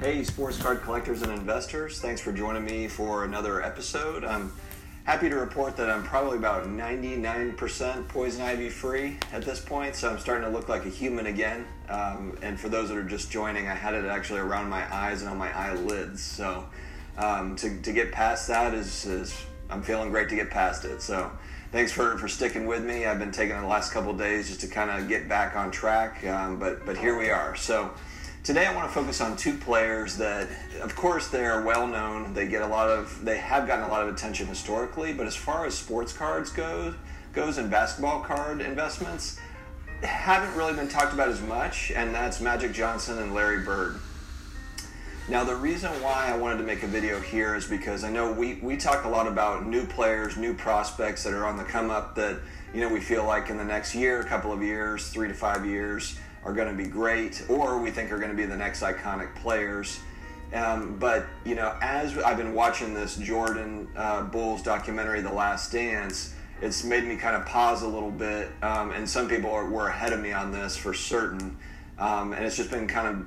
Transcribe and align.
Hey, 0.00 0.22
sports 0.22 0.56
card 0.62 0.82
collectors 0.82 1.22
and 1.22 1.32
investors. 1.32 1.98
Thanks 1.98 2.20
for 2.20 2.30
joining 2.30 2.64
me 2.64 2.86
for 2.86 3.24
another 3.24 3.64
episode. 3.64 4.24
I'm 4.24 4.52
happy 5.02 5.28
to 5.28 5.34
report 5.34 5.76
that 5.76 5.90
I'm 5.90 6.04
probably 6.04 6.38
about 6.38 6.68
99% 6.68 8.06
poison 8.06 8.42
ivy 8.42 8.70
free 8.70 9.18
at 9.32 9.42
this 9.42 9.58
point, 9.58 9.96
so 9.96 10.08
I'm 10.08 10.20
starting 10.20 10.48
to 10.48 10.56
look 10.56 10.68
like 10.68 10.86
a 10.86 10.88
human 10.88 11.26
again. 11.26 11.66
Um, 11.88 12.38
and 12.42 12.60
for 12.60 12.68
those 12.68 12.90
that 12.90 12.96
are 12.96 13.02
just 13.02 13.32
joining, 13.32 13.66
I 13.66 13.74
had 13.74 13.92
it 13.92 14.04
actually 14.04 14.38
around 14.38 14.70
my 14.70 14.86
eyes 14.94 15.22
and 15.22 15.30
on 15.32 15.36
my 15.36 15.52
eyelids. 15.52 16.22
So 16.22 16.64
um, 17.16 17.56
to, 17.56 17.82
to 17.82 17.92
get 17.92 18.12
past 18.12 18.46
that 18.46 18.74
is, 18.74 19.04
is, 19.04 19.36
I'm 19.68 19.82
feeling 19.82 20.10
great 20.10 20.28
to 20.28 20.36
get 20.36 20.48
past 20.48 20.84
it. 20.84 21.02
So 21.02 21.28
thanks 21.72 21.90
for, 21.90 22.16
for 22.18 22.28
sticking 22.28 22.68
with 22.68 22.84
me. 22.84 23.04
I've 23.04 23.18
been 23.18 23.32
taking 23.32 23.60
the 23.60 23.66
last 23.66 23.92
couple 23.92 24.12
days 24.12 24.46
just 24.46 24.60
to 24.60 24.68
kind 24.68 24.90
of 24.90 25.08
get 25.08 25.28
back 25.28 25.56
on 25.56 25.72
track, 25.72 26.24
um, 26.24 26.60
but, 26.60 26.86
but 26.86 26.96
here 26.96 27.18
we 27.18 27.30
are. 27.30 27.56
So 27.56 27.92
Today 28.48 28.64
I 28.64 28.74
want 28.74 28.88
to 28.88 28.94
focus 28.94 29.20
on 29.20 29.36
two 29.36 29.58
players 29.58 30.16
that, 30.16 30.48
of 30.80 30.96
course, 30.96 31.28
they 31.28 31.44
are 31.44 31.60
well 31.60 31.86
known. 31.86 32.32
They 32.32 32.48
get 32.48 32.62
a 32.62 32.66
lot 32.66 32.88
of, 32.88 33.22
they 33.22 33.36
have 33.36 33.66
gotten 33.66 33.84
a 33.84 33.88
lot 33.88 34.08
of 34.08 34.14
attention 34.14 34.46
historically. 34.46 35.12
But 35.12 35.26
as 35.26 35.36
far 35.36 35.66
as 35.66 35.76
sports 35.76 36.14
cards 36.14 36.50
goes, 36.50 36.94
goes 37.34 37.58
and 37.58 37.70
basketball 37.70 38.22
card 38.22 38.62
investments, 38.62 39.38
haven't 40.02 40.56
really 40.56 40.72
been 40.72 40.88
talked 40.88 41.12
about 41.12 41.28
as 41.28 41.42
much. 41.42 41.90
And 41.90 42.14
that's 42.14 42.40
Magic 42.40 42.72
Johnson 42.72 43.18
and 43.18 43.34
Larry 43.34 43.64
Bird. 43.66 44.00
Now 45.28 45.44
the 45.44 45.54
reason 45.54 45.90
why 46.02 46.30
I 46.32 46.36
wanted 46.38 46.56
to 46.56 46.64
make 46.64 46.82
a 46.82 46.86
video 46.86 47.20
here 47.20 47.54
is 47.54 47.66
because 47.66 48.02
I 48.02 48.10
know 48.10 48.32
we, 48.32 48.54
we 48.62 48.78
talk 48.78 49.04
a 49.04 49.10
lot 49.10 49.26
about 49.26 49.66
new 49.66 49.84
players, 49.84 50.38
new 50.38 50.54
prospects 50.54 51.22
that 51.24 51.34
are 51.34 51.44
on 51.44 51.58
the 51.58 51.64
come 51.64 51.90
up 51.90 52.14
that 52.14 52.38
you 52.72 52.80
know 52.80 52.88
we 52.88 53.00
feel 53.00 53.26
like 53.26 53.50
in 53.50 53.58
the 53.58 53.64
next 53.64 53.94
year, 53.94 54.22
a 54.22 54.24
couple 54.24 54.54
of 54.54 54.62
years, 54.62 55.10
three 55.10 55.28
to 55.28 55.34
five 55.34 55.66
years 55.66 56.18
are 56.48 56.54
going 56.54 56.74
to 56.74 56.82
be 56.82 56.88
great, 56.88 57.44
or 57.50 57.78
we 57.78 57.90
think 57.90 58.10
are 58.10 58.16
going 58.16 58.30
to 58.30 58.36
be 58.36 58.46
the 58.46 58.56
next 58.56 58.82
iconic 58.82 59.34
players. 59.34 60.00
Um, 60.54 60.96
but 60.98 61.26
you 61.44 61.54
know, 61.54 61.76
as 61.82 62.16
I've 62.16 62.38
been 62.38 62.54
watching 62.54 62.94
this 62.94 63.16
Jordan 63.16 63.86
uh, 63.94 64.22
Bulls 64.22 64.62
documentary, 64.62 65.20
The 65.20 65.32
Last 65.32 65.70
Dance, 65.72 66.34
it's 66.62 66.84
made 66.84 67.04
me 67.04 67.16
kind 67.16 67.36
of 67.36 67.44
pause 67.44 67.82
a 67.82 67.86
little 67.86 68.10
bit. 68.10 68.48
Um, 68.62 68.92
and 68.92 69.06
some 69.06 69.28
people 69.28 69.50
are, 69.50 69.68
were 69.68 69.88
ahead 69.88 70.14
of 70.14 70.20
me 70.20 70.32
on 70.32 70.50
this 70.50 70.74
for 70.74 70.94
certain, 70.94 71.58
um, 71.98 72.32
and 72.32 72.46
it's 72.46 72.56
just 72.56 72.70
been 72.70 72.88
kind 72.88 73.08
of 73.08 73.26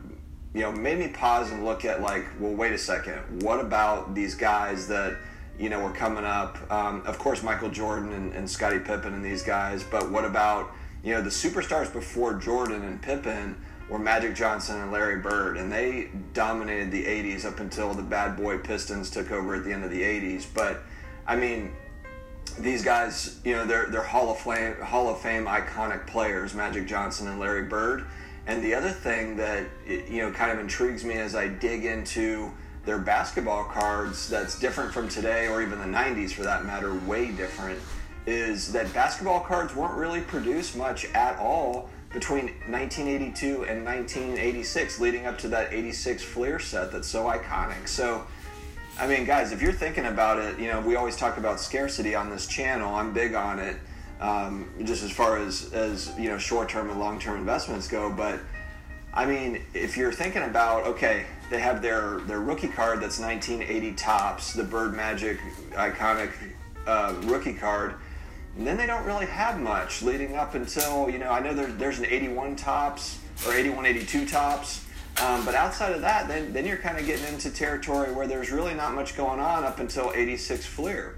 you 0.55 0.61
know 0.61 0.71
made 0.71 0.97
me 0.97 1.09
pause 1.09 1.51
and 1.51 1.63
look 1.63 1.85
at 1.85 2.01
like, 2.01 2.25
well, 2.39 2.53
wait 2.53 2.73
a 2.73 2.77
second, 2.79 3.43
what 3.43 3.59
about 3.59 4.15
these 4.15 4.33
guys 4.33 4.87
that 4.87 5.15
you 5.59 5.69
know 5.69 5.79
were 5.79 5.93
coming 5.93 6.25
up? 6.25 6.57
Um, 6.71 7.03
of 7.05 7.19
course, 7.19 7.43
Michael 7.43 7.69
Jordan 7.69 8.13
and, 8.13 8.33
and 8.33 8.49
Scottie 8.49 8.79
Pippen 8.79 9.13
and 9.13 9.23
these 9.23 9.43
guys, 9.43 9.83
but 9.83 10.09
what 10.09 10.25
about 10.25 10.71
you 11.03 11.13
know, 11.13 11.21
the 11.21 11.29
superstars 11.29 11.91
before 11.91 12.35
Jordan 12.35 12.83
and 12.83 13.01
Pippen 13.01 13.55
were 13.89 13.99
Magic 13.99 14.35
Johnson 14.35 14.81
and 14.81 14.91
Larry 14.91 15.19
Bird, 15.19 15.57
and 15.57 15.71
they 15.71 16.09
dominated 16.33 16.91
the 16.91 17.03
80s 17.03 17.45
up 17.45 17.59
until 17.59 17.93
the 17.93 18.03
bad 18.03 18.37
boy 18.37 18.57
Pistons 18.59 19.09
took 19.09 19.31
over 19.31 19.55
at 19.55 19.63
the 19.63 19.73
end 19.73 19.83
of 19.83 19.91
the 19.91 20.01
80s. 20.01 20.45
But, 20.53 20.81
I 21.27 21.35
mean, 21.35 21.73
these 22.59 22.83
guys, 22.83 23.39
you 23.43 23.53
know, 23.53 23.65
they're, 23.65 23.87
they're 23.87 24.03
Hall 24.03 24.31
of 24.31 24.39
Fame, 24.39 24.75
Hall 24.81 25.09
of 25.09 25.19
Fame 25.19 25.45
iconic 25.45 26.07
players, 26.07 26.53
Magic 26.53 26.87
Johnson 26.87 27.27
and 27.27 27.39
Larry 27.39 27.63
Bird. 27.63 28.05
And 28.47 28.63
the 28.63 28.73
other 28.73 28.89
thing 28.89 29.35
that, 29.37 29.65
you 29.87 30.21
know, 30.21 30.31
kind 30.31 30.51
of 30.51 30.59
intrigues 30.59 31.03
me 31.03 31.15
as 31.15 31.35
I 31.35 31.47
dig 31.47 31.85
into 31.85 32.51
their 32.85 32.97
basketball 32.97 33.65
cards 33.65 34.29
that's 34.29 34.59
different 34.59 34.91
from 34.91 35.07
today 35.07 35.47
or 35.47 35.61
even 35.61 35.79
the 35.79 35.85
90s 35.85 36.31
for 36.31 36.43
that 36.43 36.65
matter, 36.65 36.93
way 36.93 37.31
different 37.31 37.79
is 38.25 38.71
that 38.73 38.93
basketball 38.93 39.39
cards 39.39 39.75
weren't 39.75 39.95
really 39.95 40.21
produced 40.21 40.75
much 40.75 41.05
at 41.13 41.37
all 41.39 41.89
between 42.13 42.47
1982 42.67 43.65
and 43.65 43.85
1986, 43.85 44.99
leading 44.99 45.25
up 45.25 45.37
to 45.39 45.47
that 45.47 45.71
86 45.73 46.23
Fleer 46.23 46.59
set 46.59 46.91
that's 46.91 47.07
so 47.07 47.25
iconic. 47.25 47.87
So, 47.87 48.25
I 48.99 49.07
mean, 49.07 49.25
guys, 49.25 49.51
if 49.51 49.61
you're 49.61 49.71
thinking 49.71 50.05
about 50.05 50.37
it, 50.37 50.59
you 50.59 50.67
know, 50.67 50.81
we 50.81 50.95
always 50.95 51.15
talk 51.15 51.37
about 51.37 51.59
scarcity 51.59 52.13
on 52.13 52.29
this 52.29 52.47
channel. 52.47 52.93
I'm 52.93 53.13
big 53.13 53.33
on 53.33 53.59
it, 53.59 53.77
um, 54.19 54.69
just 54.83 55.03
as 55.03 55.11
far 55.11 55.37
as, 55.37 55.71
as 55.73 56.11
you 56.19 56.29
know, 56.29 56.37
short 56.37 56.69
term 56.69 56.89
and 56.89 56.99
long 56.99 57.17
term 57.17 57.37
investments 57.37 57.87
go. 57.87 58.11
But, 58.11 58.39
I 59.13 59.25
mean, 59.25 59.63
if 59.73 59.95
you're 59.95 60.11
thinking 60.11 60.43
about, 60.43 60.85
okay, 60.87 61.25
they 61.49 61.59
have 61.59 61.81
their, 61.81 62.19
their 62.21 62.41
rookie 62.41 62.67
card 62.67 63.01
that's 63.01 63.19
1980 63.19 63.93
Topps, 63.93 64.53
the 64.53 64.63
Bird 64.63 64.93
Magic 64.93 65.39
iconic 65.71 66.31
uh, 66.85 67.15
rookie 67.23 67.53
card 67.53 67.95
and 68.57 68.67
then 68.67 68.77
they 68.77 68.85
don't 68.85 69.05
really 69.05 69.25
have 69.25 69.59
much 69.59 70.01
leading 70.01 70.35
up 70.35 70.55
until, 70.55 71.09
you 71.09 71.17
know, 71.17 71.29
I 71.29 71.39
know 71.39 71.53
there, 71.53 71.67
there's 71.67 71.99
an 71.99 72.05
81 72.05 72.57
Topps 72.57 73.19
or 73.47 73.53
81, 73.53 73.85
82 73.85 74.25
Topps. 74.25 74.85
Um, 75.21 75.45
but 75.45 75.55
outside 75.55 75.93
of 75.93 76.01
that, 76.01 76.27
then, 76.27 76.51
then 76.51 76.65
you're 76.65 76.77
kind 76.77 76.97
of 76.97 77.05
getting 77.05 77.25
into 77.25 77.49
territory 77.49 78.11
where 78.11 78.27
there's 78.27 78.51
really 78.51 78.73
not 78.73 78.93
much 78.93 79.15
going 79.15 79.39
on 79.39 79.63
up 79.63 79.79
until 79.79 80.11
86 80.13 80.65
Fleer. 80.65 81.17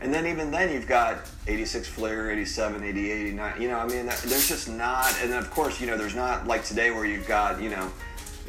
And 0.00 0.12
then 0.12 0.26
even 0.26 0.50
then 0.50 0.72
you've 0.72 0.86
got 0.86 1.30
86 1.46 1.88
Fleer, 1.88 2.30
87, 2.30 2.84
88, 2.84 3.12
89. 3.12 3.62
You 3.62 3.68
know, 3.68 3.78
I 3.78 3.86
mean, 3.86 4.06
there's 4.06 4.48
just 4.48 4.68
not, 4.68 5.14
and 5.22 5.32
then 5.32 5.38
of 5.38 5.50
course, 5.50 5.80
you 5.80 5.86
know, 5.86 5.96
there's 5.96 6.14
not 6.14 6.46
like 6.46 6.64
today 6.64 6.90
where 6.90 7.06
you've 7.06 7.26
got, 7.26 7.60
you 7.60 7.70
know, 7.70 7.90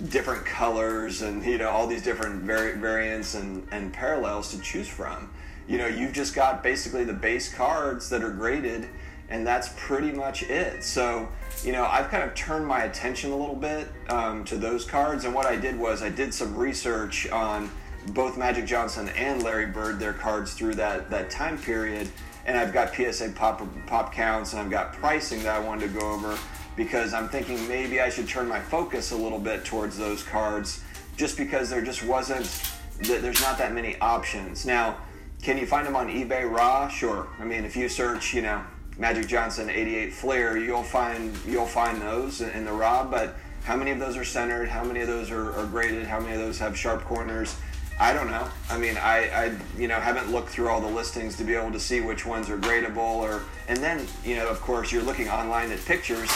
different 0.10 0.46
colors 0.46 1.22
and, 1.22 1.44
you 1.46 1.58
know, 1.58 1.70
all 1.70 1.88
these 1.88 2.04
different 2.04 2.44
vari- 2.44 2.78
variants 2.78 3.36
and, 3.36 3.66
and 3.72 3.94
parallels 3.94 4.52
to 4.52 4.60
choose 4.60 4.88
from 4.88 5.30
you 5.68 5.78
know, 5.78 5.88
you've 5.88 6.14
just 6.14 6.34
got 6.34 6.64
basically 6.64 7.04
the 7.04 7.14
base 7.14 7.54
cards 7.54 8.10
that 8.10 8.24
are 8.24 8.32
graded, 8.32 8.88
and 9.30 9.46
that's 9.46 9.70
pretty 9.76 10.12
much 10.12 10.44
it. 10.44 10.84
So, 10.84 11.28
you 11.64 11.74
know, 11.74 11.86
I've 11.86 12.10
kind 12.10 12.24
of 12.24 12.34
turned 12.36 12.66
my 12.66 12.84
attention 12.84 13.32
a 13.32 13.36
little 13.36 13.56
bit 13.56 13.90
um, 14.10 14.46
to 14.46 14.56
those 14.56 14.86
cards, 14.86 15.26
and 15.26 15.34
what 15.36 15.46
I 15.46 15.58
did 15.58 15.78
was 15.78 16.02
I 16.02 16.10
did 16.10 16.34
some 16.34 16.56
research 16.56 17.30
on 17.30 17.70
both 18.14 18.38
Magic 18.38 18.66
Johnson 18.66 19.10
and 19.10 19.44
Larry 19.44 19.66
Bird, 19.66 20.00
their 20.00 20.14
cards 20.14 20.54
through 20.54 20.76
that 20.76 21.10
that 21.10 21.30
time 21.30 21.58
period, 21.58 22.08
and 22.46 22.58
I've 22.58 22.72
got 22.72 22.96
PSA 22.96 23.34
pop 23.36 23.62
pop 23.86 24.14
counts, 24.14 24.54
and 24.54 24.62
I've 24.62 24.70
got 24.70 24.94
pricing 24.94 25.44
that 25.44 25.56
I 25.56 25.60
wanted 25.60 25.92
to 25.94 26.00
go 26.00 26.12
over 26.12 26.38
because 26.78 27.14
I'm 27.14 27.28
thinking 27.28 27.68
maybe 27.68 28.00
I 28.00 28.10
should 28.10 28.30
turn 28.30 28.48
my 28.48 28.60
focus 28.60 29.12
a 29.12 29.18
little 29.18 29.40
bit 29.40 29.66
towards 29.66 29.98
those 29.98 30.24
cards, 30.24 30.82
just 31.18 31.36
because 31.36 31.70
there 31.70 31.82
just 31.82 32.04
wasn't 32.04 32.72
there's 33.00 33.42
not 33.42 33.58
that 33.58 33.74
many 33.74 34.00
options 34.00 34.66
now 34.66 34.98
can 35.42 35.58
you 35.58 35.66
find 35.66 35.86
them 35.86 35.96
on 35.96 36.10
eBay 36.10 36.50
raw? 36.50 36.88
Sure. 36.88 37.28
I 37.40 37.46
mean, 37.46 37.64
if 37.64 37.76
you 37.76 37.90
search, 37.90 38.34
you 38.34 38.42
know, 38.42 38.64
Magic 38.98 39.28
Johnson 39.28 39.70
88 39.70 40.14
Fleer, 40.14 40.58
you'll 40.58 40.84
find 40.84 41.36
you'll 41.48 41.66
find 41.66 42.02
those 42.02 42.42
in 42.42 42.66
the 42.66 42.72
raw. 42.72 43.04
But 43.04 43.36
how 43.64 43.76
many 43.76 43.92
of 43.92 44.00
those 44.00 44.18
are 44.18 44.26
centered? 44.26 44.70
How 44.70 44.84
many 44.84 45.02
of 45.02 45.08
those 45.08 45.30
are, 45.30 45.54
are 45.54 45.66
graded? 45.66 46.06
How 46.06 46.20
many 46.20 46.34
of 46.34 46.40
those 46.40 46.58
have 46.60 46.78
sharp 46.78 47.04
corners? 47.04 47.56
I 48.00 48.14
don't 48.14 48.30
know. 48.30 48.48
I 48.70 48.78
mean, 48.78 48.98
I, 48.98 49.30
I 49.30 49.58
you 49.78 49.88
know 49.88 50.00
haven't 50.00 50.32
looked 50.32 50.50
through 50.50 50.70
all 50.70 50.82
the 50.82 50.88
listings 50.88 51.38
to 51.38 51.44
be 51.44 51.54
able 51.54 51.72
to 51.72 51.80
see 51.80 52.02
which 52.02 52.26
ones 52.26 52.50
are 52.50 52.58
gradable 52.58 52.98
or 52.98 53.44
and 53.68 53.78
then 53.80 54.06
you 54.24 54.36
know 54.36 54.48
of 54.48 54.62
course 54.62 54.92
you're 54.92 55.04
looking 55.04 55.30
online 55.30 55.72
at 55.72 55.84
pictures. 55.86 56.30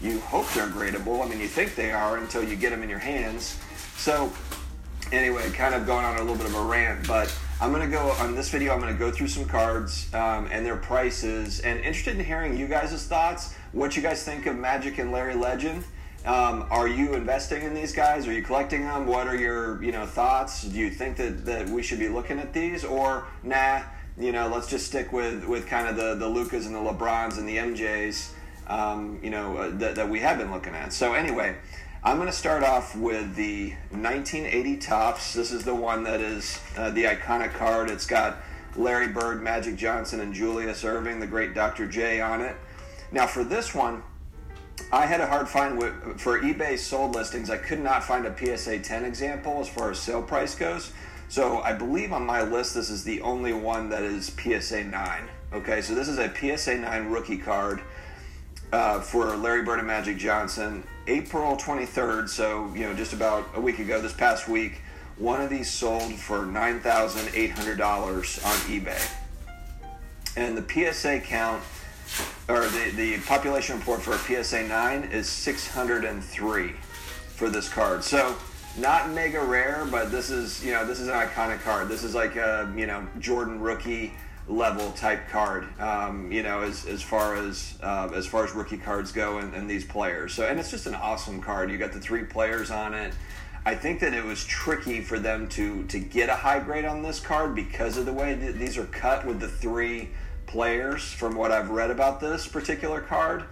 You 0.00 0.20
hope 0.20 0.48
they're 0.52 0.68
gradable. 0.68 1.24
I 1.24 1.28
mean, 1.28 1.40
you 1.40 1.48
think 1.48 1.76
they 1.76 1.92
are 1.92 2.18
until 2.18 2.44
you 2.44 2.56
get 2.56 2.70
them 2.70 2.82
in 2.82 2.90
your 2.90 2.98
hands. 2.98 3.58
So 3.96 4.32
anyway, 5.12 5.50
kind 5.50 5.74
of 5.74 5.86
going 5.86 6.04
on 6.04 6.16
a 6.16 6.20
little 6.20 6.36
bit 6.36 6.46
of 6.46 6.54
a 6.54 6.62
rant, 6.62 7.06
but 7.06 7.34
I'm 7.60 7.70
gonna 7.70 7.88
go 7.88 8.10
on 8.18 8.34
this 8.34 8.50
video. 8.50 8.74
I'm 8.74 8.80
gonna 8.80 8.94
go 8.94 9.12
through 9.12 9.28
some 9.28 9.44
cards 9.44 10.12
um, 10.12 10.48
and 10.50 10.66
their 10.66 10.76
prices, 10.76 11.60
and 11.60 11.78
interested 11.78 12.18
in 12.18 12.24
hearing 12.24 12.56
you 12.56 12.66
guys' 12.66 13.06
thoughts. 13.06 13.54
What 13.72 13.96
you 13.96 14.02
guys 14.02 14.24
think 14.24 14.46
of 14.46 14.56
Magic 14.56 14.98
and 14.98 15.12
Larry 15.12 15.36
Legend? 15.36 15.84
Um, 16.26 16.66
are 16.70 16.88
you 16.88 17.14
investing 17.14 17.62
in 17.62 17.72
these 17.72 17.92
guys? 17.92 18.26
Are 18.26 18.32
you 18.32 18.42
collecting 18.42 18.82
them? 18.82 19.06
What 19.06 19.28
are 19.28 19.36
your 19.36 19.82
you 19.82 19.92
know 19.92 20.04
thoughts? 20.04 20.64
Do 20.64 20.78
you 20.78 20.90
think 20.90 21.16
that, 21.18 21.44
that 21.46 21.68
we 21.68 21.82
should 21.82 22.00
be 22.00 22.08
looking 22.08 22.40
at 22.40 22.52
these, 22.52 22.84
or 22.84 23.26
nah? 23.44 23.82
You 24.18 24.32
know, 24.32 24.48
let's 24.48 24.68
just 24.68 24.86
stick 24.86 25.12
with 25.12 25.44
with 25.44 25.68
kind 25.68 25.86
of 25.88 25.96
the 25.96 26.16
the 26.16 26.28
Lucas 26.28 26.66
and 26.66 26.74
the 26.74 26.80
LeBrons 26.80 27.38
and 27.38 27.48
the 27.48 27.56
MJs. 27.56 28.30
Um, 28.66 29.20
you 29.22 29.30
know 29.30 29.56
uh, 29.56 29.70
that, 29.74 29.94
that 29.94 30.08
we 30.08 30.20
have 30.20 30.38
been 30.38 30.50
looking 30.50 30.74
at. 30.74 30.92
So 30.92 31.14
anyway. 31.14 31.56
I'm 32.06 32.18
going 32.18 32.28
to 32.28 32.36
start 32.36 32.62
off 32.62 32.94
with 32.94 33.34
the 33.34 33.70
1980 33.88 34.76
Topps. 34.76 35.32
This 35.32 35.50
is 35.50 35.64
the 35.64 35.74
one 35.74 36.04
that 36.04 36.20
is 36.20 36.60
uh, 36.76 36.90
the 36.90 37.04
iconic 37.04 37.54
card. 37.54 37.88
It's 37.88 38.04
got 38.04 38.42
Larry 38.76 39.08
Bird, 39.08 39.42
Magic 39.42 39.76
Johnson, 39.76 40.20
and 40.20 40.34
Julius 40.34 40.84
Erving, 40.84 41.18
the 41.18 41.26
great 41.26 41.54
Dr. 41.54 41.86
J, 41.86 42.20
on 42.20 42.42
it. 42.42 42.56
Now, 43.10 43.26
for 43.26 43.42
this 43.42 43.74
one, 43.74 44.02
I 44.92 45.06
had 45.06 45.22
a 45.22 45.26
hard 45.26 45.48
find 45.48 45.78
with, 45.78 46.20
for 46.20 46.38
eBay 46.42 46.78
sold 46.78 47.14
listings. 47.14 47.48
I 47.48 47.56
could 47.56 47.80
not 47.80 48.04
find 48.04 48.26
a 48.26 48.36
PSA 48.36 48.80
10 48.80 49.06
example 49.06 49.60
as 49.60 49.68
far 49.70 49.90
as 49.90 49.98
sale 49.98 50.22
price 50.22 50.54
goes. 50.54 50.92
So 51.30 51.62
I 51.62 51.72
believe 51.72 52.12
on 52.12 52.26
my 52.26 52.42
list, 52.42 52.74
this 52.74 52.90
is 52.90 53.02
the 53.04 53.22
only 53.22 53.54
one 53.54 53.88
that 53.88 54.02
is 54.02 54.26
PSA 54.26 54.84
9. 54.84 55.28
Okay, 55.54 55.80
so 55.80 55.94
this 55.94 56.08
is 56.08 56.18
a 56.18 56.30
PSA 56.36 56.76
9 56.76 57.08
rookie 57.08 57.38
card 57.38 57.80
uh, 58.74 59.00
for 59.00 59.36
Larry 59.36 59.62
Bird 59.62 59.78
and 59.78 59.86
Magic 59.86 60.16
Johnson. 60.16 60.82
April 61.06 61.56
23rd, 61.56 62.28
so 62.28 62.72
you 62.74 62.80
know, 62.80 62.92
just 62.92 63.12
about 63.12 63.46
a 63.54 63.60
week 63.60 63.78
ago, 63.78 64.00
this 64.00 64.12
past 64.12 64.48
week, 64.48 64.80
one 65.16 65.40
of 65.40 65.48
these 65.48 65.70
sold 65.70 66.12
for 66.14 66.38
$9,800 66.38 68.44
on 68.44 68.56
eBay. 68.68 69.10
And 70.36 70.58
the 70.58 70.92
PSA 70.92 71.20
count, 71.20 71.62
or 72.48 72.66
the, 72.66 72.90
the 72.96 73.18
population 73.20 73.78
report 73.78 74.02
for 74.02 74.14
a 74.14 74.42
PSA 74.42 74.66
9 74.66 75.04
is 75.04 75.28
603 75.28 76.72
for 77.36 77.48
this 77.48 77.68
card. 77.68 78.02
So 78.02 78.34
not 78.76 79.10
mega 79.10 79.40
rare, 79.40 79.86
but 79.88 80.10
this 80.10 80.30
is 80.30 80.64
you 80.64 80.72
know 80.72 80.84
this 80.84 80.98
is 80.98 81.06
an 81.06 81.14
iconic 81.14 81.62
card. 81.62 81.88
This 81.88 82.02
is 82.02 82.12
like 82.12 82.34
a 82.34 82.72
you 82.76 82.86
know 82.86 83.06
Jordan 83.20 83.60
rookie 83.60 84.14
level 84.46 84.92
type 84.92 85.28
card. 85.28 85.66
Um, 85.80 86.30
you 86.30 86.42
know 86.42 86.62
as, 86.62 86.86
as 86.86 87.02
far 87.02 87.34
as 87.34 87.78
uh, 87.82 88.10
as 88.14 88.26
far 88.26 88.44
as 88.44 88.52
rookie 88.52 88.78
cards 88.78 89.12
go 89.12 89.38
and, 89.38 89.54
and 89.54 89.68
these 89.68 89.84
players. 89.84 90.34
So 90.34 90.46
and 90.46 90.58
it's 90.58 90.70
just 90.70 90.86
an 90.86 90.94
awesome 90.94 91.40
card. 91.40 91.70
You 91.70 91.78
got 91.78 91.92
the 91.92 92.00
three 92.00 92.24
players 92.24 92.70
on 92.70 92.94
it. 92.94 93.14
I 93.66 93.74
think 93.74 94.00
that 94.00 94.12
it 94.12 94.22
was 94.22 94.44
tricky 94.44 95.00
for 95.00 95.18
them 95.18 95.48
to 95.50 95.84
to 95.84 95.98
get 95.98 96.28
a 96.28 96.34
high 96.34 96.60
grade 96.60 96.84
on 96.84 97.02
this 97.02 97.20
card 97.20 97.54
because 97.54 97.96
of 97.96 98.04
the 98.06 98.12
way 98.12 98.36
th- 98.36 98.56
these 98.56 98.76
are 98.76 98.86
cut 98.86 99.24
with 99.24 99.40
the 99.40 99.48
three 99.48 100.10
players. 100.46 101.10
From 101.12 101.34
what 101.34 101.50
I've 101.50 101.70
read 101.70 101.90
about 101.90 102.20
this 102.20 102.46
particular 102.46 103.00
card 103.00 103.44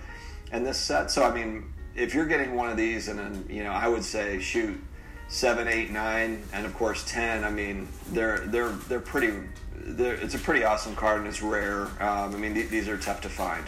and 0.50 0.66
this 0.66 0.78
set, 0.78 1.10
so 1.10 1.24
I 1.24 1.34
mean, 1.34 1.72
if 1.94 2.14
you're 2.14 2.26
getting 2.26 2.54
one 2.54 2.68
of 2.68 2.76
these, 2.76 3.08
and 3.08 3.18
then 3.18 3.46
you 3.48 3.64
know, 3.64 3.72
I 3.72 3.88
would 3.88 4.04
say 4.04 4.38
shoot 4.38 4.78
seven, 5.28 5.66
eight, 5.66 5.90
nine, 5.90 6.42
and 6.52 6.66
of 6.66 6.74
course 6.74 7.04
ten. 7.10 7.42
I 7.42 7.50
mean, 7.50 7.88
they're 8.10 8.38
they're 8.38 8.72
they're 8.72 9.00
pretty. 9.00 9.32
It's 9.84 10.34
a 10.34 10.38
pretty 10.38 10.64
awesome 10.64 10.94
card 10.94 11.18
and 11.18 11.28
it's 11.28 11.42
rare. 11.42 11.82
Um, 12.00 12.34
I 12.34 12.38
mean, 12.38 12.54
th- 12.54 12.68
these 12.68 12.88
are 12.88 12.96
tough 12.96 13.20
to 13.22 13.28
find. 13.28 13.64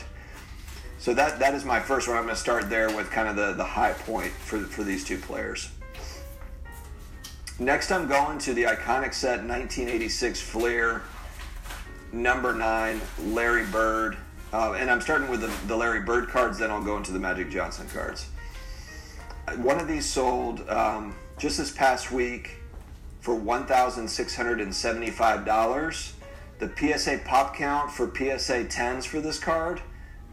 So 0.98 1.12
that 1.14 1.38
that 1.40 1.54
is 1.54 1.64
my 1.64 1.80
first 1.80 2.08
one. 2.08 2.16
I'm 2.16 2.24
going 2.24 2.34
to 2.34 2.40
start 2.40 2.70
there 2.70 2.94
with 2.94 3.10
kind 3.10 3.28
of 3.28 3.36
the, 3.36 3.52
the 3.52 3.64
high 3.64 3.92
point 3.92 4.32
for 4.32 4.60
for 4.60 4.84
these 4.84 5.04
two 5.04 5.18
players. 5.18 5.70
Next, 7.58 7.92
I'm 7.92 8.08
going 8.08 8.38
to 8.38 8.54
the 8.54 8.64
iconic 8.64 9.14
set 9.14 9.44
1986 9.44 10.40
Fleer 10.40 11.02
number 12.12 12.54
nine 12.54 13.00
Larry 13.26 13.66
Bird, 13.66 14.16
uh, 14.52 14.72
and 14.72 14.90
I'm 14.90 15.00
starting 15.00 15.28
with 15.28 15.40
the, 15.40 15.52
the 15.68 15.76
Larry 15.76 16.00
Bird 16.00 16.28
cards. 16.28 16.58
Then 16.58 16.70
I'll 16.70 16.82
go 16.82 16.96
into 16.96 17.12
the 17.12 17.18
Magic 17.18 17.50
Johnson 17.50 17.86
cards. 17.92 18.26
One 19.56 19.78
of 19.78 19.86
these 19.86 20.06
sold 20.06 20.68
um, 20.70 21.14
just 21.38 21.58
this 21.58 21.70
past 21.70 22.10
week 22.10 22.56
for 23.24 23.34
$1,675. 23.34 26.12
The 26.58 26.70
PSA 26.76 27.20
pop 27.24 27.56
count 27.56 27.90
for 27.90 28.14
PSA 28.14 28.66
10s 28.66 29.06
for 29.06 29.22
this 29.22 29.38
card 29.38 29.80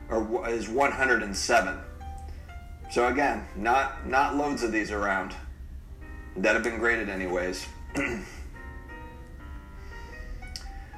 are, 0.09 0.49
is 0.49 0.67
107. 0.67 1.77
So 2.91 3.07
again, 3.07 3.47
not 3.55 4.05
not 4.05 4.35
loads 4.35 4.61
of 4.63 4.73
these 4.73 4.91
around 4.91 5.33
that 6.35 6.53
have 6.53 6.65
been 6.65 6.79
graded 6.79 7.07
anyways. 7.07 7.65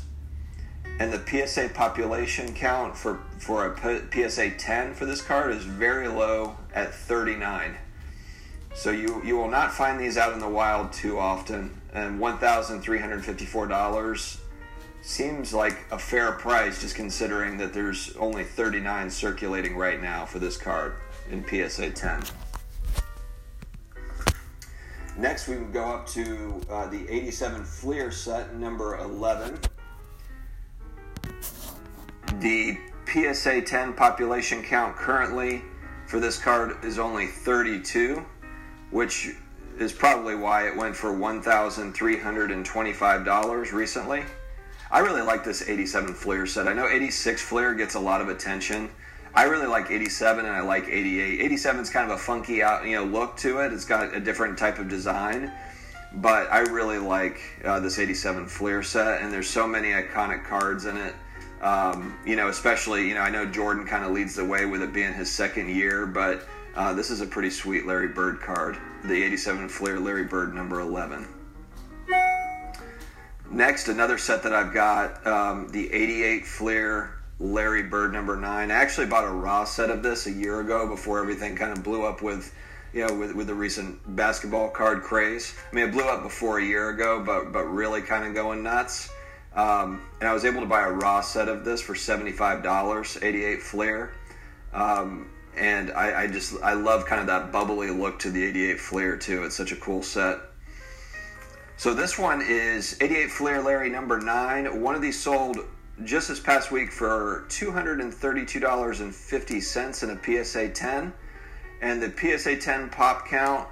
And 1.00 1.12
the 1.14 1.48
PSA 1.48 1.70
population 1.74 2.54
count 2.54 2.98
for, 2.98 3.22
for 3.38 3.66
a 3.66 4.02
PSA 4.12 4.52
10 4.58 4.94
for 4.94 5.06
this 5.06 5.22
card 5.22 5.54
is 5.54 5.64
very 5.64 6.10
low 6.10 6.58
at 6.76 6.94
39. 6.94 7.78
So 8.76 8.92
you, 8.92 9.22
you 9.24 9.38
will 9.38 9.48
not 9.48 9.72
find 9.72 9.98
these 9.98 10.18
out 10.18 10.34
in 10.34 10.40
the 10.40 10.50
wild 10.50 10.92
too 10.92 11.18
often. 11.18 11.80
And 11.94 12.20
$1,354 12.20 14.40
seems 15.02 15.54
like 15.54 15.86
a 15.90 15.98
fair 15.98 16.34
price 16.34 16.82
just 16.82 16.96
considering 16.96 17.56
that 17.60 17.74
there's 17.74 18.14
only 18.18 18.44
39 18.44 19.10
circulating 19.10 19.78
right 19.78 20.02
now 20.02 20.26
for 20.26 20.40
this 20.40 20.58
card 20.58 20.96
in 21.32 21.46
PSA 21.48 21.92
10. 21.92 22.24
Next, 25.18 25.48
we 25.48 25.58
would 25.58 25.74
go 25.74 25.86
up 25.86 26.08
to 26.10 26.62
uh, 26.70 26.86
the 26.88 27.10
87 27.10 27.64
Fleer 27.64 28.12
set, 28.12 28.56
number 28.56 28.98
11. 28.98 29.60
The 32.40 32.78
PSA 33.12 33.62
10 33.62 33.94
population 33.94 34.62
count 34.64 34.96
currently 34.96 35.64
for 36.08 36.20
this 36.20 36.38
card 36.38 36.84
is 36.84 37.00
only 37.00 37.26
32, 37.28 38.26
which 38.92 39.30
is 39.78 39.94
probably 39.94 40.36
why 40.36 40.68
it 40.68 40.76
went 40.76 40.94
for 40.96 41.14
$1,325 41.14 43.72
recently. 43.72 44.24
I 44.92 45.00
really 45.00 45.22
like 45.22 45.44
this 45.44 45.68
87 45.68 46.14
Fleer 46.14 46.46
set. 46.46 46.68
I 46.68 46.74
know 46.74 46.88
86 46.88 47.42
Fleer 47.42 47.74
gets 47.74 47.96
a 47.96 48.00
lot 48.00 48.22
of 48.22 48.30
attention. 48.30 48.92
I 49.34 49.44
really 49.44 49.68
like 49.68 49.92
87 49.92 50.46
and 50.46 50.56
I 50.56 50.62
like 50.62 50.88
88. 50.88 51.42
87 51.42 51.82
is 51.82 51.90
kind 51.90 52.10
of 52.10 52.18
a 52.18 52.20
funky 52.20 52.64
out, 52.64 52.86
you 52.86 52.96
know, 52.96 53.06
look 53.06 53.38
to 53.38 53.60
it. 53.60 53.72
It's 53.72 53.86
got 53.86 54.14
a 54.16 54.20
different 54.20 54.58
type 54.58 54.80
of 54.80 54.90
design, 54.90 55.52
but 56.16 56.52
I 56.52 56.60
really 56.60 56.98
like 56.98 57.40
uh, 57.64 57.80
this 57.80 58.00
87 58.00 58.48
Fleer 58.48 58.82
set, 58.82 59.22
and 59.22 59.32
there's 59.32 59.50
so 59.50 59.68
many 59.68 59.90
iconic 59.90 60.46
cards 60.46 60.86
in 60.86 60.98
it. 60.98 61.14
Um, 61.62 62.18
you 62.26 62.36
know, 62.36 62.48
especially 62.48 63.08
you 63.08 63.14
know, 63.14 63.22
I 63.22 63.30
know 63.30 63.46
Jordan 63.46 63.86
kind 63.86 64.06
of 64.06 64.12
leads 64.12 64.36
the 64.36 64.46
way 64.46 64.66
with 64.66 64.82
it 64.82 64.94
being 64.94 65.14
his 65.14 65.30
second 65.30 65.70
year, 65.70 66.06
but 66.06 66.48
uh, 66.76 66.94
this 66.94 67.12
is 67.12 67.22
a 67.22 67.26
pretty 67.26 67.50
sweet 67.50 67.86
Larry 67.86 68.08
Bird 68.08 68.40
card, 68.40 68.78
the 69.04 69.24
87 69.24 69.70
Fleer 69.70 70.00
Larry 70.00 70.24
Bird 70.24 70.56
number 70.56 70.80
11. 70.80 71.28
Next, 73.52 73.88
another 73.88 74.18
set 74.18 74.44
that 74.44 74.54
I've 74.54 74.74
got, 74.74 75.26
um, 75.26 75.68
the 75.70 75.92
88 75.92 76.46
Fleer 76.46 77.19
Larry 77.40 77.84
Bird 77.84 78.12
number 78.12 78.36
nine. 78.36 78.72
I 78.72 78.76
actually 78.76 79.08
bought 79.08 79.24
a 79.24 79.32
raw 79.32 79.64
set 79.64 79.90
of 79.90 80.04
this 80.04 80.28
a 80.28 80.32
year 80.32 80.60
ago 80.60 80.88
before 80.88 81.20
everything 81.20 81.56
kind 81.56 81.72
of 81.72 81.84
blew 81.84 82.06
up 82.06 82.22
with, 82.22 82.54
you 82.94 83.08
know, 83.08 83.14
with, 83.14 83.34
with 83.34 83.48
the 83.48 83.54
recent 83.54 83.98
basketball 84.16 84.70
card 84.70 85.04
craze. 85.04 85.56
I 85.72 85.76
mean, 85.76 85.88
it 85.88 85.92
blew 85.92 86.04
up 86.04 86.24
before 86.24 86.60
a 86.60 86.64
year 86.64 86.90
ago, 86.90 87.24
but 87.26 87.52
but 87.52 87.66
really 87.66 88.02
kind 88.02 88.26
of 88.26 88.34
going 88.34 88.64
nuts. 88.64 89.10
Um, 89.56 90.02
and 90.20 90.30
I 90.30 90.34
was 90.34 90.46
able 90.46 90.62
to 90.62 90.68
buy 90.68 90.82
a 90.82 90.92
raw 90.92 91.22
set 91.22 91.48
of 91.48 91.64
this 91.64 91.82
for 91.82 91.96
seventy-five 91.96 92.62
dollars, 92.62 93.18
88 93.22 93.62
Fleer. 93.62 94.12
Um, 94.74 95.30
and 95.56 95.92
I, 95.92 96.24
I 96.24 96.28
just 96.28 96.62
I 96.62 96.74
love 96.74 97.06
kind 97.06 97.22
of 97.22 97.28
that 97.28 97.52
bubbly 97.52 97.90
look 97.90 98.20
to 98.20 98.32
the 98.32 98.44
88 98.44 98.80
Fleer 98.80 99.18
too. 99.18 99.44
It's 99.44 99.56
such 99.56 99.72
a 99.72 99.76
cool 99.76 100.04
set. 100.04 100.40
So 101.78 101.94
this 101.94 102.20
one 102.20 102.42
is 102.42 102.98
88 103.00 103.32
Fleer 103.32 103.62
Larry 103.62 103.90
number 103.90 104.20
nine. 104.20 104.82
One 104.82 104.96
of 104.96 105.02
these 105.02 105.18
sold 105.18 105.60
just 106.04 106.28
this 106.28 106.40
past 106.40 106.72
week 106.72 106.92
for 106.92 107.46
$232.50 107.50 110.04
in 110.04 110.10
a 110.10 110.44
PSA 110.44 110.70
10. 110.70 111.14
And 111.82 112.02
the 112.02 112.12
PSA 112.12 112.58
10 112.58 112.90
pop 112.90 113.28
count 113.28 113.68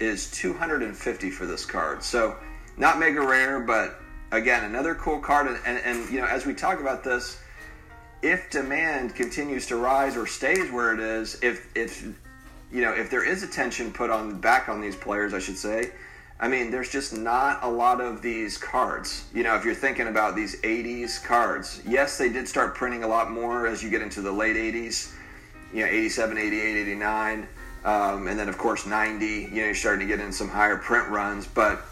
is 0.00 0.30
250 0.30 1.30
for 1.30 1.46
this 1.46 1.64
card. 1.64 2.02
So 2.02 2.36
not 2.76 2.98
mega 2.98 3.20
rare, 3.20 3.60
but 3.60 4.00
again, 4.32 4.64
another 4.64 4.94
cool 4.94 5.20
card. 5.20 5.46
And, 5.46 5.58
and, 5.64 5.78
and 5.78 6.10
you 6.10 6.20
know, 6.20 6.26
as 6.26 6.44
we 6.46 6.54
talk 6.54 6.80
about 6.80 7.04
this, 7.04 7.40
if 8.22 8.50
demand 8.50 9.14
continues 9.14 9.66
to 9.66 9.76
rise 9.76 10.16
or 10.16 10.26
stays 10.26 10.72
where 10.72 10.92
it 10.92 11.00
is, 11.00 11.38
if 11.42 11.70
if 11.76 12.02
you 12.72 12.82
know 12.82 12.92
if 12.92 13.10
there 13.10 13.24
is 13.24 13.44
attention 13.44 13.92
put 13.92 14.10
on 14.10 14.40
back 14.40 14.68
on 14.68 14.80
these 14.80 14.96
players, 14.96 15.34
I 15.34 15.38
should 15.38 15.56
say, 15.56 15.92
I 16.40 16.46
mean, 16.46 16.70
there's 16.70 16.88
just 16.88 17.16
not 17.16 17.64
a 17.64 17.68
lot 17.68 18.00
of 18.00 18.22
these 18.22 18.58
cards. 18.58 19.24
You 19.34 19.42
know, 19.42 19.56
if 19.56 19.64
you're 19.64 19.74
thinking 19.74 20.06
about 20.06 20.36
these 20.36 20.60
80s 20.62 21.22
cards, 21.24 21.82
yes, 21.84 22.16
they 22.16 22.28
did 22.28 22.46
start 22.46 22.76
printing 22.76 23.02
a 23.02 23.08
lot 23.08 23.30
more 23.30 23.66
as 23.66 23.82
you 23.82 23.90
get 23.90 24.02
into 24.02 24.20
the 24.20 24.30
late 24.30 24.54
80s, 24.54 25.12
you 25.72 25.84
know, 25.84 25.90
87, 25.90 26.38
88, 26.38 26.76
89, 26.82 27.48
um, 27.84 28.28
and 28.28 28.38
then, 28.38 28.48
of 28.48 28.56
course, 28.56 28.86
90. 28.86 29.26
You 29.26 29.48
know, 29.48 29.56
you're 29.56 29.74
starting 29.74 30.06
to 30.06 30.16
get 30.16 30.24
in 30.24 30.32
some 30.32 30.48
higher 30.48 30.76
print 30.76 31.08
runs, 31.08 31.46
but, 31.48 31.82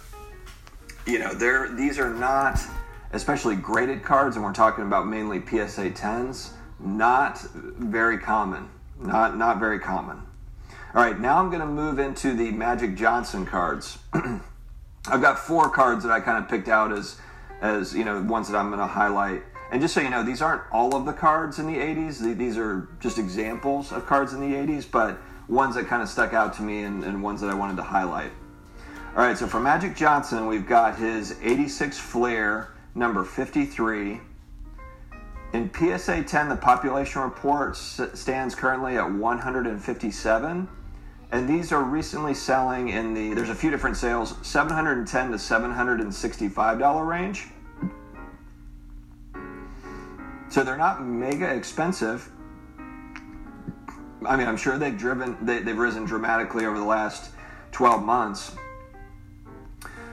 you 1.07 1.19
know, 1.19 1.35
they're, 1.35 1.69
these 1.75 1.99
are 1.99 2.15
not, 2.15 2.61
especially 3.13 3.57
graded 3.57 4.05
cards, 4.05 4.37
and 4.37 4.45
we're 4.45 4.53
talking 4.53 4.85
about 4.85 5.09
mainly 5.09 5.41
PSA 5.41 5.91
10s, 5.91 6.51
not 6.79 7.41
very 7.53 8.19
common. 8.19 8.69
Not, 8.99 9.37
not 9.37 9.59
very 9.59 9.81
common. 9.81 10.23
All 10.97 11.03
right, 11.03 11.21
now 11.21 11.37
I'm 11.37 11.51
going 11.51 11.61
to 11.61 11.67
move 11.67 11.99
into 11.99 12.33
the 12.33 12.51
Magic 12.53 12.95
Johnson 12.97 13.45
cards. 13.45 13.99
I've 14.15 15.21
got 15.21 15.39
four 15.39 15.69
cards 15.69 16.03
that 16.05 16.11
I 16.11 16.21
kind 16.21 16.43
of 16.43 16.49
picked 16.49 16.69
out 16.69 16.91
as, 16.91 17.21
as 17.61 17.95
you 17.95 18.03
know, 18.03 18.23
ones 18.23 18.49
that 18.49 18.57
I'm 18.57 18.69
going 18.69 18.81
to 18.81 18.87
highlight. 18.87 19.43
And 19.71 19.83
just 19.83 19.93
so 19.93 20.01
you 20.01 20.09
know, 20.09 20.23
these 20.23 20.41
aren't 20.41 20.63
all 20.73 20.97
of 20.97 21.05
the 21.05 21.13
cards 21.13 21.59
in 21.59 21.67
the 21.67 21.75
80s. 21.75 22.39
These 22.39 22.57
are 22.57 22.89
just 22.99 23.19
examples 23.19 23.93
of 23.93 24.07
cards 24.07 24.33
in 24.33 24.41
the 24.41 24.57
80s, 24.57 24.91
but 24.91 25.19
ones 25.49 25.75
that 25.75 25.87
kind 25.87 26.03
of 26.03 26.09
stuck 26.09 26.33
out 26.33 26.55
to 26.55 26.63
me 26.63 26.85
and, 26.85 27.05
and 27.05 27.23
ones 27.23 27.43
that 27.43 27.51
I 27.51 27.55
wanted 27.55 27.77
to 27.77 27.83
highlight. 27.83 28.33
All 29.15 29.23
right, 29.23 29.37
so 29.37 29.47
for 29.47 29.61
Magic 29.61 29.97
Johnson, 29.97 30.47
we've 30.47 30.67
got 30.67 30.99
his 30.99 31.37
86 31.43 31.99
Fleer, 31.99 32.73
number 32.95 33.23
53. 33.23 34.19
In 35.53 35.71
PSA 35.75 36.23
10, 36.23 36.49
the 36.49 36.57
population 36.57 37.21
report 37.21 37.77
stands 37.77 38.55
currently 38.55 38.97
at 38.97 39.13
157 39.13 40.69
and 41.33 41.49
these 41.49 41.73
are 41.73 41.83
recently 41.83 42.35
selling 42.35 42.89
in 42.89 43.15
the 43.15 43.35
there's 43.35 43.49
a 43.49 43.55
few 43.55 43.71
different 43.71 43.97
sales 43.97 44.35
710 44.43 45.31
to 45.33 45.39
765 45.39 46.79
dollar 46.79 47.05
range 47.05 47.49
so 50.49 50.63
they're 50.63 50.77
not 50.77 51.05
mega 51.05 51.53
expensive 51.53 52.31
i 54.27 54.37
mean 54.37 54.47
i'm 54.47 54.57
sure 54.57 54.79
they've 54.79 54.99
driven 54.99 55.37
they, 55.45 55.63
have 55.63 55.79
risen 55.79 56.05
dramatically 56.05 56.65
over 56.65 56.79
the 56.79 56.85
last 56.85 57.31
12 57.77 58.03
months. 58.03 58.57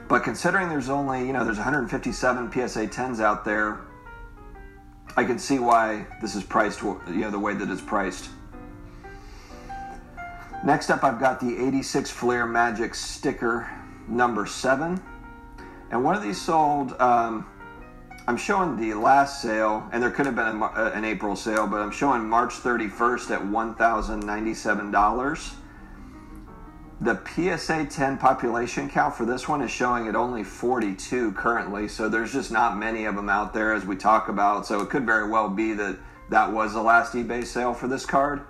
But 0.10 0.25
considering 0.25 0.67
there's 0.67 0.89
only, 0.89 1.25
you 1.25 1.32
know, 1.32 1.46
there's 1.46 1.55
157 1.55 2.51
PSA 2.51 2.88
10s 2.88 3.22
out 3.22 3.46
there, 3.46 3.79
I 5.15 5.24
can 5.24 5.39
see 5.39 5.60
why 5.60 6.05
this 6.22 6.36
is 6.36 6.43
priced, 6.43 6.82
you 6.82 7.00
know, 7.08 7.32
the 7.32 7.39
way 7.39 7.53
that 7.53 7.70
it's 7.70 7.82
priced. 7.82 8.29
Next 10.63 10.89
up, 10.89 11.03
I've 11.03 11.20
got 11.20 11.39
the 11.41 11.58
86 11.58 12.10
Fleer 12.10 12.46
Magic 12.46 12.96
sticker 12.96 13.70
number 14.08 14.46
seven. 14.46 15.03
And 15.91 16.05
one 16.05 16.15
of 16.15 16.24
these 16.24 16.41
sold, 16.41 16.93
um, 17.01 17.46
I'm 18.29 18.38
showing 18.38 18.77
the 18.77 18.93
last 18.93 19.41
sale, 19.41 19.86
and 19.91 20.01
there 20.01 20.10
could 20.10 20.25
have 20.25 20.38
been 20.38 20.62
a, 20.62 20.91
an 20.96 21.03
April 21.03 21.36
sale, 21.36 21.67
but 21.67 21.82
I'm 21.82 21.91
showing 21.91 22.29
March 22.29 22.53
31st 22.53 23.32
at 23.32 23.41
$1,097. 23.41 25.53
The 27.01 27.58
PSA 27.58 27.88
10 27.88 28.17
population 28.17 28.89
count 28.89 29.15
for 29.15 29.25
this 29.25 29.50
one 29.50 29.62
is 29.62 29.70
showing 29.70 30.08
at 30.08 30.15
only 30.15 30.46
42 30.46 31.34
currently, 31.34 31.89
so 31.89 32.08
there's 32.08 32.32
just 32.32 32.53
not 32.53 32.77
many 32.77 33.03
of 33.03 33.17
them 33.17 33.27
out 33.27 33.53
there 33.53 33.74
as 33.74 33.86
we 33.86 33.98
talk 33.98 34.29
about. 34.29 34.65
So 34.65 34.79
it 34.79 34.89
could 34.89 35.05
very 35.05 35.29
well 35.29 35.50
be 35.50 35.74
that 35.74 36.00
that 36.29 36.53
was 36.53 36.72
the 36.72 36.82
last 36.82 37.12
eBay 37.12 37.46
sale 37.46 37.74
for 37.74 37.89
this 37.89 38.05
card. 38.05 38.43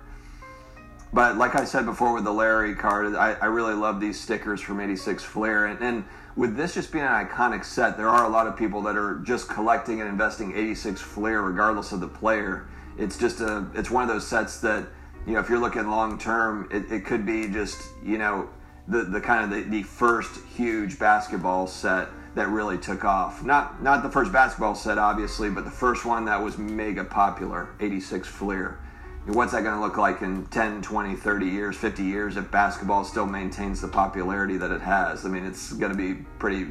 But 1.14 1.38
like 1.38 1.54
I 1.54 1.64
said 1.64 1.86
before 1.86 2.12
with 2.12 2.24
the 2.24 2.32
Larry 2.32 2.74
card, 2.74 3.14
I, 3.14 3.34
I 3.34 3.46
really 3.46 3.74
love 3.74 4.00
these 4.00 4.18
stickers 4.20 4.60
from 4.60 4.80
86 4.80 5.22
Fleer. 5.22 5.66
And, 5.66 5.80
and, 5.80 6.04
with 6.36 6.56
this 6.56 6.74
just 6.74 6.90
being 6.90 7.04
an 7.04 7.28
iconic 7.28 7.64
set, 7.64 7.96
there 7.96 8.08
are 8.08 8.24
a 8.24 8.28
lot 8.28 8.48
of 8.48 8.56
people 8.56 8.82
that 8.82 8.96
are 8.96 9.20
just 9.20 9.48
collecting 9.48 10.00
and 10.00 10.10
investing 10.10 10.50
86 10.50 11.00
Fleer 11.00 11.40
regardless 11.40 11.92
of 11.92 12.00
the 12.00 12.08
player. 12.08 12.66
It's 12.98 13.16
just 13.16 13.40
a, 13.40 13.64
it's 13.72 13.88
one 13.88 14.02
of 14.02 14.08
those 14.08 14.26
sets 14.26 14.58
that 14.62 14.88
you 15.26 15.34
know, 15.34 15.40
if 15.40 15.48
you're 15.48 15.60
looking 15.60 15.86
long 15.88 16.18
term, 16.18 16.68
it, 16.72 16.90
it 16.90 17.04
could 17.04 17.24
be 17.24 17.48
just, 17.48 17.80
you 18.04 18.18
know, 18.18 18.48
the, 18.88 19.02
the 19.02 19.20
kind 19.20 19.44
of 19.44 19.50
the, 19.56 19.70
the 19.70 19.82
first 19.84 20.44
huge 20.56 20.98
basketball 20.98 21.68
set 21.68 22.08
that 22.34 22.48
really 22.48 22.76
took 22.76 23.04
off. 23.04 23.44
Not 23.44 23.82
not 23.82 24.02
the 24.02 24.10
first 24.10 24.32
basketball 24.32 24.74
set, 24.74 24.98
obviously, 24.98 25.48
but 25.50 25.64
the 25.64 25.70
first 25.70 26.04
one 26.04 26.24
that 26.24 26.42
was 26.42 26.58
mega 26.58 27.04
popular, 27.04 27.68
86 27.80 28.26
Fleer. 28.26 28.80
What's 29.26 29.52
that 29.52 29.62
going 29.62 29.74
to 29.74 29.80
look 29.80 29.96
like 29.96 30.20
in 30.20 30.44
10, 30.46 30.82
20, 30.82 31.16
30 31.16 31.46
years, 31.46 31.78
50 31.78 32.02
years 32.02 32.36
if 32.36 32.50
basketball 32.50 33.04
still 33.04 33.24
maintains 33.24 33.80
the 33.80 33.88
popularity 33.88 34.58
that 34.58 34.70
it 34.70 34.82
has? 34.82 35.24
I 35.24 35.30
mean, 35.30 35.46
it's 35.46 35.72
going 35.72 35.92
to 35.92 35.96
be 35.96 36.12
pretty 36.38 36.66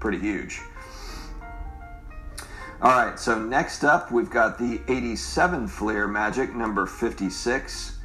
pretty 0.00 0.18
huge. 0.18 0.60
All 2.82 2.90
right, 2.90 3.18
so 3.18 3.42
next 3.42 3.84
up 3.84 4.12
we've 4.12 4.28
got 4.28 4.58
the 4.58 4.82
87 4.86 5.66
Fleer 5.66 6.06
Magic 6.06 6.54
number 6.54 6.84
56. 6.84 7.96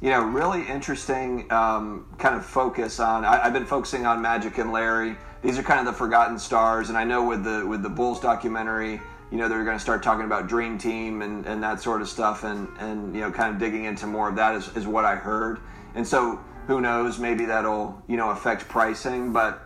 you 0.01 0.09
know, 0.09 0.23
really 0.23 0.65
interesting 0.65 1.51
um, 1.51 2.05
kind 2.17 2.33
of 2.33 2.45
focus 2.45 3.01
on. 3.01 3.25
I, 3.25 3.43
I've 3.43 3.53
been 3.53 3.65
focusing 3.65 4.05
on 4.05 4.21
Magic 4.21 4.57
and 4.57 4.71
Larry. 4.71 5.17
These 5.41 5.59
are 5.59 5.63
kind 5.63 5.81
of 5.81 5.85
the 5.85 5.93
forgotten 5.93 6.39
stars, 6.39 6.87
and 6.87 6.97
I 6.97 7.03
know 7.03 7.27
with 7.27 7.43
the 7.43 7.67
with 7.67 7.83
the 7.83 7.89
Bulls 7.89 8.21
documentary 8.21 9.01
you 9.31 9.37
know 9.39 9.49
they're 9.49 9.65
going 9.65 9.75
to 9.75 9.83
start 9.83 10.01
talking 10.01 10.23
about 10.23 10.47
dream 10.47 10.77
team 10.77 11.23
and, 11.23 11.45
and 11.47 11.61
that 11.61 11.81
sort 11.81 11.99
of 12.01 12.07
stuff 12.07 12.45
and 12.45 12.69
and 12.79 13.13
you 13.13 13.19
know 13.19 13.31
kind 13.31 13.51
of 13.51 13.59
digging 13.59 13.83
into 13.83 14.05
more 14.05 14.29
of 14.29 14.35
that 14.35 14.53
is, 14.53 14.69
is 14.77 14.85
what 14.85 15.03
i 15.03 15.15
heard 15.15 15.59
and 15.95 16.07
so 16.07 16.39
who 16.67 16.81
knows? 16.81 17.19
Maybe 17.19 17.45
that'll 17.45 18.01
you 18.07 18.17
know 18.17 18.31
affect 18.31 18.67
pricing, 18.67 19.31
but 19.31 19.61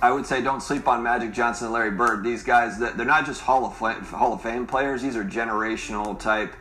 I 0.00 0.10
would 0.10 0.26
say 0.26 0.42
don't 0.42 0.62
sleep 0.62 0.86
on 0.88 1.02
Magic 1.02 1.32
Johnson 1.32 1.66
and 1.66 1.74
Larry 1.74 1.90
Bird. 1.90 2.22
These 2.22 2.42
guys, 2.42 2.78
they're 2.78 3.04
not 3.04 3.24
just 3.26 3.40
Hall 3.40 3.64
of 3.64 3.76
Fame, 3.76 4.02
Hall 4.04 4.34
of 4.34 4.42
Fame 4.42 4.66
players. 4.66 5.02
These 5.02 5.16
are 5.16 5.24
generational 5.24 6.18
type. 6.18 6.54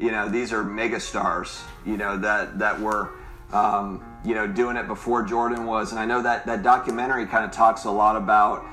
You 0.00 0.10
know, 0.10 0.28
these 0.28 0.52
are 0.52 0.64
mega 0.64 1.00
stars. 1.00 1.62
You 1.84 1.96
know 1.96 2.16
that 2.18 2.58
that 2.58 2.80
were 2.80 3.10
um, 3.52 4.04
you 4.24 4.34
know 4.34 4.46
doing 4.46 4.76
it 4.76 4.86
before 4.86 5.22
Jordan 5.22 5.66
was, 5.66 5.90
and 5.92 6.00
I 6.00 6.06
know 6.06 6.22
that 6.22 6.46
that 6.46 6.62
documentary 6.62 7.26
kind 7.26 7.44
of 7.44 7.50
talks 7.50 7.84
a 7.84 7.90
lot 7.90 8.16
about 8.16 8.64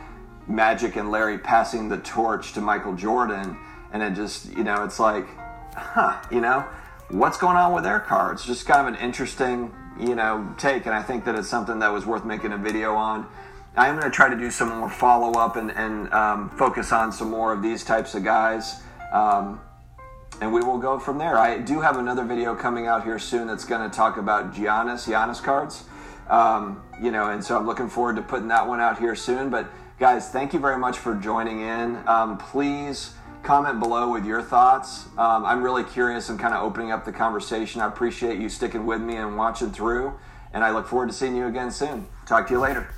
Magic 0.48 0.96
and 0.96 1.12
Larry 1.12 1.38
passing 1.38 1.90
the 1.90 1.98
torch 1.98 2.54
to 2.54 2.62
Michael 2.62 2.96
Jordan, 2.96 3.58
and 3.92 4.02
it 4.02 4.14
just 4.14 4.52
you 4.56 4.64
know 4.64 4.84
it's 4.86 5.00
like, 5.00 5.28
huh, 5.76 6.22
you 6.32 6.40
know, 6.40 6.66
what's 7.10 7.38
going 7.38 7.58
on 7.58 7.74
with 7.74 7.84
their 7.84 8.00
cards? 8.00 8.46
Just 8.46 8.66
kind 8.66 8.88
of 8.88 8.94
an 8.94 9.00
interesting 9.00 9.74
you 10.00 10.16
know, 10.16 10.54
take. 10.58 10.86
And 10.86 10.96
I 10.96 11.02
think 11.02 11.26
that 11.26 11.36
it's 11.36 11.48
something 11.48 11.80
that 11.80 11.90
was 11.90 12.06
worth 12.06 12.26
making 12.26 12.52
a 12.52 12.58
video 12.58 12.96
on. 12.96 13.28
I 13.78 13.88
am 13.90 13.96
going 13.96 14.10
to 14.10 14.16
try 14.16 14.30
to 14.30 14.38
do 14.38 14.50
some 14.52 14.70
more 14.70 14.90
follow 14.90 15.38
up 15.40 15.58
and, 15.58 15.72
and 15.72 16.12
um, 16.14 16.50
focus 16.52 16.92
on 16.92 17.12
some 17.12 17.30
more 17.30 17.52
of 17.52 17.62
these 17.62 17.84
types 17.84 18.16
of 18.16 18.24
guys. 18.24 18.82
Um, 19.12 19.60
and 20.42 20.54
we 20.54 20.62
will 20.62 20.78
go 20.78 21.00
from 21.00 21.18
there. 21.18 21.38
I 21.38 21.60
do 21.60 21.82
have 21.82 21.98
another 21.98 22.24
video 22.24 22.56
coming 22.56 22.88
out 22.88 23.04
here 23.04 23.20
soon 23.20 23.48
that's 23.48 23.66
going 23.66 23.90
to 23.90 23.96
talk 23.96 24.18
about 24.18 24.54
Giannis, 24.54 25.10
Giannis 25.10 25.42
cards. 25.42 25.84
Um, 26.30 26.82
you 27.02 27.12
know, 27.12 27.30
and 27.30 27.44
so 27.44 27.58
I'm 27.58 27.66
looking 27.66 27.90
forward 27.90 28.16
to 28.16 28.22
putting 28.22 28.48
that 28.48 28.68
one 28.68 28.80
out 28.80 29.00
here 29.00 29.16
soon. 29.16 29.50
But 29.50 29.70
guys, 30.00 30.30
thank 30.30 30.54
you 30.54 30.60
very 30.60 30.78
much 30.78 30.98
for 30.98 31.16
joining 31.16 31.62
in. 31.62 32.02
Um, 32.08 32.38
please 32.38 33.14
comment 33.46 33.80
below 33.80 34.12
with 34.12 34.26
your 34.26 34.42
thoughts. 34.42 35.06
Um, 35.18 35.46
I'm 35.46 35.62
really 35.62 35.84
curious 35.84 36.30
and 36.30 36.40
kind 36.40 36.54
of 36.54 36.64
opening 36.64 36.92
up 36.92 37.06
the 37.06 37.12
conversation. 37.12 37.80
I 37.80 37.88
appreciate 37.88 38.40
you 38.40 38.50
sticking 38.50 38.86
with 38.86 39.02
me 39.02 39.16
and 39.16 39.38
watching 39.38 39.72
through, 39.72 40.14
and 40.52 40.64
I 40.64 40.72
look 40.72 40.88
forward 40.88 41.08
to 41.08 41.14
seeing 41.14 41.36
you 41.36 41.46
again 41.46 41.72
soon. 41.72 42.08
Talk 42.26 42.48
to 42.48 42.54
you 42.54 42.60
later. 42.60 42.90